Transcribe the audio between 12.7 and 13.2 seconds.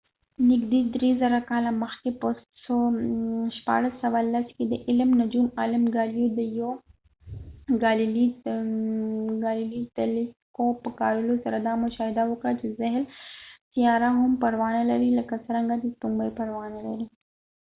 زحل